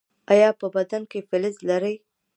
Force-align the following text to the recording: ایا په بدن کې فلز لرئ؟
ایا 0.33 0.49
په 0.59 0.67
بدن 0.75 1.01
کې 1.11 1.19
فلز 1.29 1.55
لرئ؟ 1.69 1.95